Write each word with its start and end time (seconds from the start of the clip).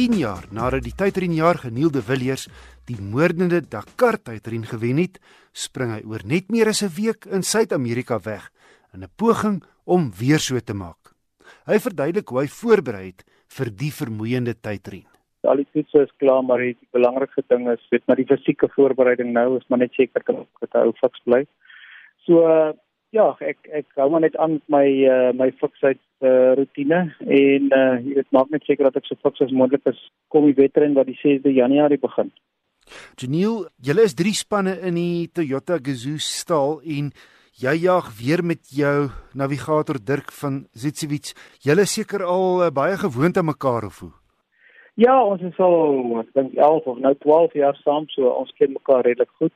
10 0.00 0.14
jaar 0.16 0.46
nadat 0.56 0.86
die 0.86 0.94
tydrenjaer 0.96 1.58
Geniel 1.60 1.90
de 1.92 2.00
Villiers 2.00 2.46
die 2.88 2.96
moordende 3.04 3.58
Dakar 3.60 4.16
tydren 4.24 4.62
gewen 4.64 4.96
het, 5.02 5.18
spring 5.52 5.90
hy 5.92 5.98
oor 6.08 6.22
net 6.24 6.48
meer 6.48 6.70
as 6.72 6.80
'n 6.82 6.88
week 6.96 7.26
in 7.26 7.42
Suid-Amerika 7.44 8.16
weg 8.24 8.48
in 8.94 9.04
'n 9.04 9.12
poging 9.20 9.60
om 9.84 10.10
weer 10.20 10.38
so 10.38 10.56
te 10.60 10.72
maak. 10.72 11.12
Hy 11.66 11.78
verduidelik 11.78 12.28
hoe 12.28 12.40
hy 12.40 12.48
voorberei 12.48 13.06
het 13.12 13.24
vir 13.56 13.68
die 13.76 13.92
vermoeiende 13.92 14.54
tydren. 14.54 15.04
Al 15.42 15.56
die 15.56 15.68
toetse 15.72 15.98
is 16.08 16.16
klaar, 16.16 16.44
maar 16.44 16.58
die 16.58 16.78
belangrikste 16.92 17.44
ding 17.48 17.68
is 17.68 17.88
weet 17.90 18.06
maar 18.06 18.16
die 18.16 18.30
fisieke 18.32 18.68
voorbereiding 18.68 19.32
nou 19.32 19.56
is 19.56 19.68
maar 19.68 19.78
net 19.78 19.92
seker 19.92 20.22
dat 20.24 20.36
ek 20.62 20.72
hou 20.72 20.92
fiks 20.92 21.20
bly. 21.24 21.44
So 22.24 22.48
uh, 22.48 22.72
ja, 23.16 23.26
ek 23.40 23.66
ek 23.80 23.98
hou 23.98 24.08
maar 24.12 24.24
net 24.24 24.36
aan 24.36 24.58
met 24.58 24.66
my 24.72 24.86
uh, 25.08 25.32
my 25.36 25.50
fiksheid 25.62 26.00
uh, 26.22 26.54
rotine 26.58 27.02
en 27.26 27.72
uh, 27.74 27.96
jy 28.04 28.14
weet 28.20 28.30
maak 28.36 28.52
net 28.54 28.66
seker 28.68 28.88
dat 28.88 29.00
ek 29.00 29.08
so 29.08 29.18
fiks 29.24 29.42
as 29.46 29.54
moontlik 29.54 29.86
is 29.90 29.98
kom 30.32 30.46
die 30.48 30.56
wedren 30.58 30.94
wat 30.98 31.10
die 31.10 31.18
6de 31.22 31.52
Januarie 31.56 32.00
begin. 32.00 32.30
Janiel, 33.18 33.66
julle 33.82 34.06
is 34.06 34.16
drie 34.18 34.34
spanne 34.34 34.76
in 34.86 34.96
die 34.98 35.28
Toyota 35.34 35.78
Gazoo 35.82 36.18
stal 36.22 36.80
en 36.82 37.12
jy 37.60 37.74
jag 37.84 38.08
weer 38.18 38.42
met 38.46 38.62
jou 38.74 39.10
navigator 39.36 39.98
Dirk 40.00 40.32
van 40.32 40.64
Zitsewits. 40.72 41.34
Julle 41.66 41.84
seker 41.86 42.24
al 42.24 42.64
uh, 42.66 42.70
baie 42.74 42.96
gewoond 42.98 43.36
aan 43.36 43.50
mekaar 43.50 43.90
of 43.90 44.00
hoe? 44.00 44.14
Ja, 45.00 45.16
ons 45.22 45.42
is 45.46 45.58
al 45.62 46.20
ek 46.20 46.32
dink 46.36 46.56
11 46.58 46.88
of 46.92 46.98
nou 47.00 47.14
12 47.24 47.58
jaar 47.60 47.76
saam, 47.84 48.08
so 48.12 48.30
ons 48.36 48.50
ken 48.58 48.74
mekaar 48.74 49.04
redelik 49.06 49.30
goed. 49.40 49.54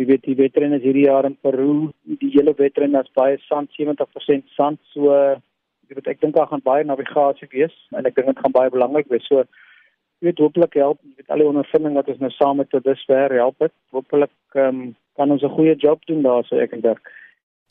Jy 0.00 0.06
weet 0.08 0.24
die 0.24 0.36
wedren 0.38 0.72
is 0.72 0.84
hierdie 0.84 1.06
jaar 1.06 1.26
in 1.28 1.36
Peru. 1.44 1.90
Die 2.04 2.30
hele 2.32 2.54
wedren 2.56 2.96
is 2.96 3.10
baie 3.18 3.36
sand, 3.44 3.72
70% 3.76 4.48
sand. 4.56 4.80
So 4.94 5.12
jy 5.12 5.98
weet 5.98 6.08
ek 6.14 6.22
dink 6.22 6.34
daar 6.36 6.48
gaan 6.48 6.64
baie 6.64 6.84
navigasie 6.88 7.48
wees 7.52 7.74
en 7.92 8.08
ek 8.08 8.16
dink 8.16 8.30
dit 8.32 8.40
gaan 8.40 8.56
baie 8.56 8.72
belangrik 8.72 9.10
wees. 9.12 9.26
So 9.28 9.44
jy 10.22 10.30
weet 10.30 10.40
hopelik 10.40 10.78
help 10.80 11.00
weet 11.18 11.28
al 11.28 11.44
die 11.44 11.50
ondervinding 11.50 11.98
wat 11.98 12.08
ons 12.08 12.22
nou 12.24 12.30
saam 12.38 12.62
met 12.62 12.70
tot 12.72 12.84
dusver 12.86 13.36
help 13.36 13.60
het. 13.66 13.74
Hopelik 13.92 14.32
um, 14.56 14.94
kan 15.16 15.30
ons 15.30 15.42
'n 15.42 15.56
goeie 15.56 15.76
job 15.76 16.00
doen 16.06 16.22
daar 16.22 16.44
so 16.44 16.56
ek 16.56 16.72
en 16.72 16.80
Dirk. 16.80 17.12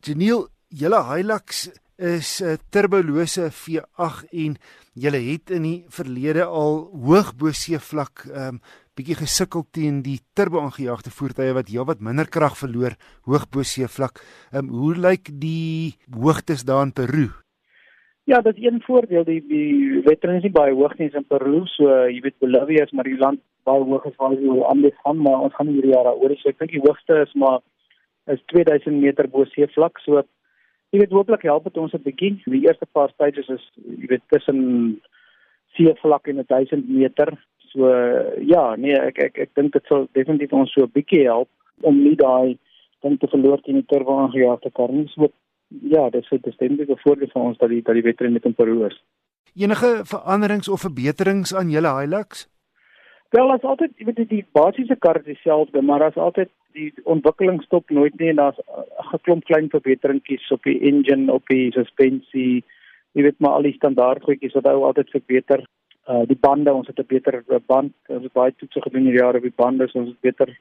Janiel, 0.06 0.48
julle 0.70 1.02
Hilux 1.10 1.72
is 1.98 2.42
'n 2.42 2.58
turbolose 2.70 3.50
V8 3.50 4.30
en 4.32 4.58
julle 4.94 5.22
het 5.32 5.50
in 5.50 5.64
die 5.64 5.86
verlede 5.90 6.46
al 6.46 6.90
hoog 7.06 7.36
bo 7.36 7.52
seevlak 7.52 8.26
um, 8.30 8.60
bietjie 8.98 9.16
gesukkel 9.16 9.64
teen 9.72 10.02
die 10.04 10.18
turbo-aangejaagde 10.36 11.12
voertuie 11.16 11.54
wat 11.56 11.70
heelwat 11.72 12.02
minder 12.04 12.28
krag 12.28 12.58
verloor 12.60 12.98
hoog 13.28 13.46
bo 13.54 13.64
seevlak. 13.64 14.20
Ehm 14.52 14.68
um, 14.68 14.74
hoe 14.82 14.96
lyk 14.96 15.32
die 15.44 15.96
hoogtes 16.12 16.66
daar 16.68 16.84
in 16.88 16.92
Peru? 16.92 17.30
Ja, 18.30 18.42
dit 18.42 18.58
is 18.58 18.64
een 18.66 18.82
voordeel 18.84 19.24
die 19.24 19.40
die 19.48 20.02
wetter 20.06 20.36
is 20.36 20.44
nie 20.44 20.52
baie 20.52 20.76
hoog 20.76 20.98
nie 21.00 21.10
in 21.10 21.28
Peru, 21.28 21.64
so 21.76 21.88
jy 22.08 22.20
weet 22.26 22.40
Bolivia 22.44 22.84
is 22.84 22.92
maar 22.92 23.08
die 23.08 23.18
land 23.18 23.40
baie 23.64 23.84
hoog 23.84 24.06
is 24.06 24.18
waar 24.18 24.36
jy 24.36 24.60
anders 24.74 24.98
gaan, 25.06 25.18
maar 25.24 25.48
ons 25.48 25.56
gaan 25.56 25.72
hierdie 25.72 25.94
jaar 25.94 26.12
oor, 26.12 26.36
so 26.38 26.50
ek 26.50 26.60
dink 26.60 26.76
die 26.76 26.84
hoogste 26.84 27.22
is 27.24 27.34
maar 27.34 27.62
is 28.28 28.44
2000 28.54 29.00
meter 29.02 29.28
bo 29.28 29.46
seevlak, 29.54 30.00
so 30.04 30.22
jy 30.92 31.00
weet 31.00 31.16
hooplik 31.16 31.48
help 31.48 31.64
dit 31.64 31.78
ons 31.78 31.94
'n 31.94 32.04
bietjie. 32.04 32.36
Die 32.46 32.68
eerste 32.68 32.86
paar 32.86 33.10
stages 33.16 33.48
is 33.50 33.64
jy 33.88 34.08
weet 34.12 34.24
tussen 34.30 35.00
seevlak 35.76 36.28
en 36.28 36.44
1000 36.46 36.90
meter 36.90 37.38
So 37.72 37.88
ja, 38.44 38.76
nee, 38.76 38.96
ek 38.96 39.20
ek 39.20 39.38
ek 39.46 39.56
dink 39.56 39.74
dit 39.74 39.86
sal 39.88 40.08
definitief 40.18 40.54
ons 40.54 40.74
so 40.74 40.84
'n 40.84 40.92
bietjie 40.92 41.24
help 41.28 41.50
om 41.82 42.04
nie 42.04 42.16
daai 42.16 42.58
ding 43.02 43.18
te 43.20 43.28
verloor 43.28 43.62
teen 43.62 43.82
die 43.82 43.88
turbo 43.88 44.18
aangejaagde 44.18 44.72
kar 44.72 44.92
nie. 44.92 45.08
So 45.16 45.32
ja, 45.70 46.10
dit 46.10 46.26
sou 46.26 46.40
definitief 46.40 46.90
'n 46.90 47.04
voordeel 47.04 47.32
vir 47.34 47.42
ons 47.42 47.58
dat 47.58 47.70
die 47.70 47.82
dat 47.82 47.96
die 47.96 48.08
wedren 48.10 48.34
met 48.34 48.46
'n 48.46 48.54
Peru 48.54 48.86
is. 48.86 48.98
Enige 49.56 50.06
veranderings 50.06 50.70
of 50.70 50.82
verbeterings 50.82 51.56
aan 51.56 51.70
julle 51.70 52.00
Hilux? 52.00 52.48
Wel, 53.32 53.52
as 53.52 53.64
altyd, 53.64 53.92
jy 53.96 54.06
weet 54.06 54.16
die, 54.16 54.28
die 54.28 54.46
basiese 54.52 54.96
kar 55.00 55.18
is 55.20 55.26
dieselfde, 55.26 55.82
maar 55.82 56.04
as 56.04 56.16
altyd 56.16 56.50
die 56.76 56.92
ontwikkeling 57.04 57.62
stop 57.64 57.90
nooit 57.90 58.20
nie 58.20 58.30
en 58.30 58.36
daar's 58.36 58.60
'n 58.60 59.08
geklomp 59.12 59.44
klein 59.46 59.70
verbeteringkies 59.70 60.52
op 60.52 60.64
die 60.64 60.80
engine, 60.82 61.32
op 61.32 61.48
die 61.48 61.72
suspensie, 61.72 62.64
jy 63.14 63.24
weet 63.24 63.40
maar 63.40 63.52
al 63.52 63.62
die 63.62 63.74
standaard 63.80 64.24
goedjies 64.24 64.54
wat 64.54 64.66
ou 64.66 64.84
altyd 64.84 65.10
verbeter 65.10 65.64
uh 66.10 66.24
die 66.26 66.40
bande 66.48 66.74
ons 66.74 66.88
het 66.88 67.00
'n 67.00 67.08
beter 67.08 67.44
band 67.68 67.94
ons 68.08 68.24
het 68.24 68.34
baie 68.34 68.54
toetse 68.56 68.82
gedoen 68.82 69.04
hierdie 69.04 69.22
jaar 69.22 69.36
op 69.36 69.42
die 69.42 69.60
bande 69.64 69.88
so 69.88 70.00
ons 70.00 70.10
het 70.10 70.22
beter 70.22 70.58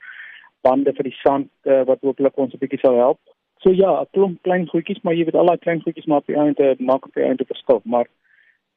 bande 0.62 0.92
vir 0.92 1.08
die 1.08 1.18
sand 1.24 1.48
uh, 1.64 1.82
wat 1.88 2.00
hopelik 2.04 2.36
ons 2.36 2.54
'n 2.54 2.60
bietjie 2.62 2.80
sal 2.80 2.96
help. 2.96 3.20
So 3.62 3.70
ja, 3.70 4.00
'n 4.00 4.06
klomp 4.12 4.42
klein 4.42 4.66
goedjies, 4.66 5.02
maar 5.02 5.14
jy 5.14 5.24
weet 5.24 5.34
al 5.34 5.46
daai 5.46 5.58
klein 5.58 5.82
goedjies 5.82 6.06
maak 6.06 6.26
die 6.26 6.36
einde 6.36 6.76
maak 6.78 7.06
op 7.06 7.14
die 7.14 7.24
einde 7.24 7.44
verskil, 7.44 7.80
maar 7.84 8.06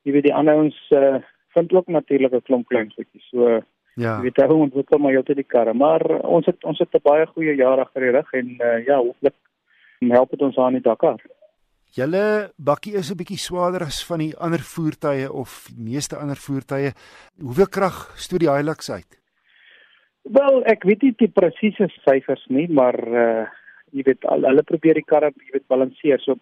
jy 0.03 0.12
weet 0.12 0.23
die 0.23 0.34
ander 0.34 0.56
ons 0.56 0.78
uh 0.91 1.19
vind 1.53 1.73
ook 1.73 1.88
natuurlik 1.88 2.34
'n 2.34 2.47
klomp 2.47 2.68
klein 2.68 2.91
goedjies. 2.96 3.29
So 3.29 3.62
ja. 3.96 4.18
Jy 4.18 4.22
weet 4.22 4.41
hoe 4.50 4.63
ons 4.66 4.73
wil 4.73 5.00
maar 5.00 5.18
altyd 5.18 5.35
die 5.35 5.52
karre, 5.53 5.73
maar 5.73 6.02
ons 6.25 6.46
het 6.46 6.63
ons 6.63 6.79
het 6.79 6.94
'n 6.94 7.03
baie 7.03 7.25
goeie 7.25 7.56
jaar 7.56 7.79
agter 7.79 8.02
die 8.02 8.12
rug 8.12 8.34
en 8.34 8.47
uh 8.59 8.85
ja, 8.85 8.97
hopelik 8.97 9.35
help 10.00 10.29
dit 10.29 10.41
ons 10.41 10.57
aan 10.57 10.73
die 10.73 10.81
Dakar. 10.81 11.22
Julle 11.94 12.50
bakkie 12.58 12.96
is 12.98 13.12
'n 13.12 13.18
bietjie 13.18 13.38
swaarder 13.38 13.84
as 13.86 14.02
van 14.09 14.18
die 14.18 14.34
ander 14.46 14.64
voertuie 14.66 15.28
of 15.31 15.70
meeste 15.78 16.18
ander 16.18 16.40
voertuie. 16.46 16.90
Hoeveel 17.38 17.70
krag 17.70 17.98
stoot 18.18 18.42
die 18.42 18.50
Hilux 18.50 18.90
uit? 18.90 19.20
Wel, 20.24 20.64
ek 20.66 20.84
weet 20.90 21.03
nie 21.03 21.14
die 21.20 21.30
presiese 21.30 21.88
syfers 22.02 22.46
nie, 22.50 22.68
maar 22.68 22.98
uh 22.98 23.46
jy 23.94 24.02
weet 24.08 24.26
al 24.26 24.42
hulle 24.42 24.64
probeer 24.64 24.98
die 24.98 25.06
karre 25.06 25.30
jy 25.38 25.52
weet 25.53 25.68
balanseer. 25.68 26.20
So 26.20 26.40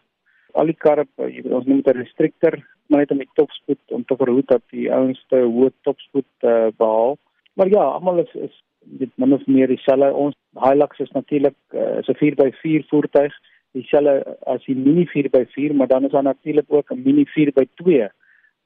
al 0.54 0.72
die 0.72 0.78
karre, 0.80 1.04
jy 1.18 1.44
weet 1.44 1.52
ons 1.52 1.68
noem 1.68 1.82
dit 1.82 1.96
'n 1.96 2.00
restrictor, 2.00 2.56
maar 2.88 3.00
net 3.00 3.12
om 3.12 3.18
die 3.18 3.36
topspoed 3.36 3.84
om 3.92 4.06
te 4.06 4.16
verhoed 4.16 4.48
dat 4.48 4.64
die 4.72 4.88
ouens 4.88 5.20
te 5.28 5.36
hoë 5.36 5.72
topspoed 5.84 6.32
uh, 6.44 6.72
behaal. 6.78 7.18
Maar 7.56 7.68
ja, 7.68 7.84
almal 7.84 8.20
is 8.20 8.34
is 8.36 8.64
dit 8.80 9.12
min 9.18 9.34
of 9.34 9.46
meer 9.48 9.68
dieselfde. 9.68 10.14
Ons 10.14 10.36
Hilux 10.56 11.00
is 11.00 11.12
natuurlik 11.12 11.58
uh, 11.74 12.00
so 12.04 12.14
4x4 12.14 12.88
voertuig 12.88 13.34
dieselfde 13.72 14.38
as 14.46 14.66
die 14.66 14.76
mini 14.76 15.06
4x4, 15.10 15.76
maar 15.76 15.88
dan 15.88 16.06
is 16.06 16.12
daar 16.12 16.24
natuurlik 16.24 16.66
ook 16.68 16.92
'n 16.92 17.02
mini 17.04 17.26
4x2 17.26 18.10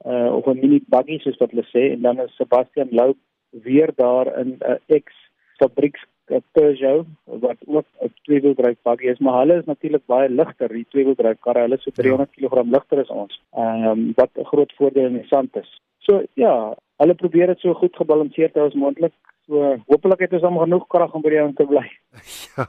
uh 0.06 0.34
of 0.36 0.46
'n 0.46 0.60
mini 0.60 0.80
buggy 0.86 1.18
soos 1.18 1.38
wat 1.38 1.50
hulle 1.50 1.66
sê 1.74 1.92
en 1.92 2.02
dan 2.02 2.20
is 2.20 2.36
Sebastian 2.36 2.88
Lou 2.90 3.14
weer 3.50 3.90
daar 3.96 4.38
in 4.38 4.48
'n 4.48 4.78
uh, 4.90 5.00
X 5.02 5.12
fabrieks 5.56 6.04
Peugeot 6.52 7.06
wat 7.24 7.56
ook 7.66 7.86
'n 8.02 8.12
tweewielbedryf 8.22 8.76
buggy 8.82 9.06
is, 9.06 9.18
maar 9.18 9.38
hulle 9.38 9.58
is 9.58 9.64
natuurlik 9.64 10.06
baie 10.06 10.28
ligter, 10.28 10.68
die 10.68 10.86
tweewielbedryf 10.88 11.38
karre, 11.40 11.60
hulle 11.60 11.74
is 11.74 11.82
so 11.82 11.90
300 11.90 12.30
ja. 12.34 12.48
kg 12.48 12.62
ligter 12.64 12.98
as 12.98 13.08
ons. 13.08 13.42
Ehm 13.52 13.84
um, 13.84 14.12
wat 14.16 14.30
'n 14.34 14.44
groot 14.44 14.72
voordeel 14.72 15.06
in 15.06 15.18
die 15.18 15.26
sand 15.26 15.56
is. 15.56 15.80
So 15.98 16.24
ja, 16.34 16.74
hulle 16.96 17.14
probeer 17.14 17.46
dit 17.46 17.58
so 17.58 17.74
goed 17.74 17.96
gebalanseerd 17.96 18.54
hou 18.54 18.66
as 18.66 18.74
moontlik. 18.74 19.12
So 19.46 19.76
hopelik 19.86 20.18
het 20.18 20.32
ons 20.32 20.42
hom 20.42 20.58
genoeg 20.58 20.86
krag 20.86 21.14
om 21.14 21.22
by 21.22 21.30
die 21.30 21.42
ou 21.42 21.52
te 21.52 21.66
bly. 21.66 21.86
Ja. 22.56 22.66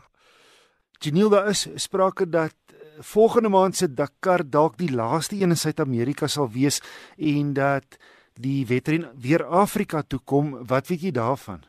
Geniel 0.99 1.29
daar 1.29 1.47
is 1.49 1.67
sprake 1.75 2.29
dat 2.29 2.55
eh, 2.69 2.75
volgende 2.99 3.49
maand 3.49 3.75
se 3.75 3.93
Dakar 3.93 4.41
dalk 4.49 4.77
die 4.77 4.91
laaste 4.91 5.35
een 5.35 5.53
in 5.53 5.55
Suid-Amerika 5.55 6.27
sal 6.27 6.49
wees 6.49 6.81
en 7.17 7.53
dat 7.53 7.97
die 8.41 8.65
wedren 8.65 9.05
weer 9.21 9.45
Afrika 9.45 10.01
toe 10.01 10.19
kom. 10.25 10.57
Wat 10.67 10.87
weet 10.87 11.01
jy 11.01 11.11
daarvan? 11.11 11.61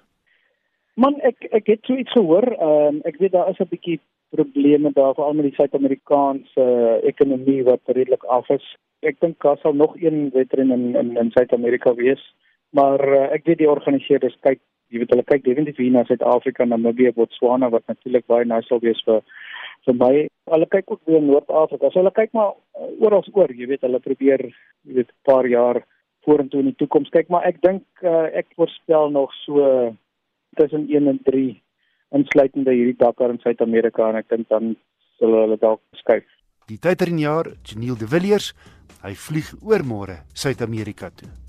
Man, 0.95 1.21
ek 1.23 1.45
ek 1.55 1.67
het 1.67 1.85
so 1.85 1.95
iets 1.95 2.13
gehoor. 2.13 2.47
Ehm 2.57 2.95
um, 2.95 3.01
ek 3.05 3.21
weet 3.21 3.33
daar 3.33 3.51
is 3.51 3.61
'n 3.61 3.69
bietjie 3.71 4.01
probleme 4.31 4.91
daar 4.93 5.15
veral 5.15 5.33
met 5.33 5.45
die 5.45 5.55
Suid-Amerikaanse 5.55 6.65
uh, 6.65 7.09
ekonomie 7.09 7.65
wat 7.65 7.81
redelik 7.87 8.25
af 8.25 8.49
is. 8.49 8.65
Ek 9.01 9.21
dink 9.21 9.43
daar 9.43 9.59
sal 9.63 9.73
nog 9.73 9.95
een 10.01 10.31
wedren 10.33 10.71
in 10.71 10.97
in, 10.97 11.17
in 11.17 11.31
Suid-Amerika 11.31 11.95
wees, 11.95 12.35
maar 12.71 13.01
uh, 13.09 13.33
ek 13.33 13.45
weet 13.45 13.59
die 13.59 13.71
organiseerders 13.71 14.37
kyk 14.41 14.61
jy 14.89 15.03
weet 15.03 15.13
hulle 15.13 15.27
kyk 15.29 15.45
definitief 15.45 15.81
hier 15.83 15.93
na 15.95 16.05
Suid-Afrika, 16.09 16.65
Namibië, 16.65 17.13
Botswana 17.17 17.69
wat 17.73 17.87
natuurlik 17.91 18.27
baie 18.31 18.47
nou 18.49 18.61
sal 18.67 18.81
wees 18.85 19.01
vir 19.07 19.23
vir 19.87 19.97
my. 20.01 20.13
Hulle 20.53 20.69
kyk 20.73 20.91
ook 20.91 21.01
weer 21.09 21.23
Noord-Afrika. 21.23 21.91
So 21.91 22.03
hulle 22.03 22.15
kyk 22.17 22.35
maar 22.37 22.55
uh, 22.55 22.91
oral 23.05 23.25
oor, 23.33 23.53
jy 23.55 23.69
weet 23.71 23.87
hulle 23.87 24.01
probeer 24.05 24.45
jy 24.49 24.99
weet 25.01 25.13
'n 25.13 25.25
paar 25.29 25.47
jaar 25.47 25.83
vorentoe 26.27 26.61
in 26.61 26.71
die 26.73 26.79
toekoms 26.81 27.11
kyk, 27.15 27.29
maar 27.33 27.47
ek 27.49 27.63
dink 27.63 27.85
uh, 28.03 28.29
ek 28.37 28.53
voorspel 28.57 29.11
nog 29.11 29.33
so 29.45 29.95
tussen 30.57 30.89
1 30.89 31.09
en 31.09 31.21
3 31.25 31.57
insluitende 32.19 32.73
hierdie 32.73 32.97
Dakar 32.99 33.31
in 33.31 33.41
Suid-Amerika 33.45 34.09
en 34.09 34.17
ek 34.21 34.29
dink 34.29 34.49
dan 34.49 34.77
sal 35.19 35.35
hulle 35.43 35.59
dalk 35.61 35.81
skuif. 36.01 36.27
Die 36.69 36.79
tyd 36.79 37.01
in 37.07 37.19
jaar, 37.19 37.49
Janiel 37.65 37.97
de 37.97 38.09
Villiers, 38.09 38.53
hy 39.05 39.15
vlieg 39.15 39.53
oor 39.63 39.85
môre 39.85 40.23
Suid-Amerika 40.35 41.11
toe. 41.11 41.48